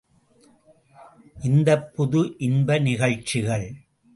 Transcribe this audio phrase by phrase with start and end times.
[1.43, 3.67] இந்தப் புது இன்ப நிகழ்ச்சிகள்.